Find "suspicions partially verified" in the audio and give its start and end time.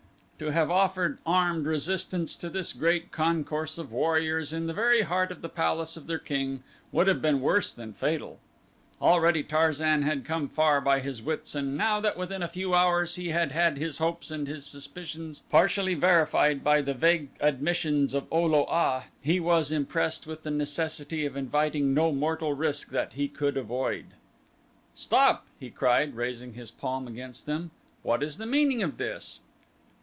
14.65-16.63